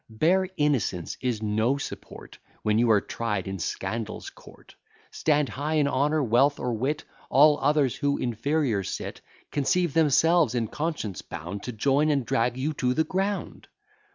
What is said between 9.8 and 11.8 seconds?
themselves in conscience bound To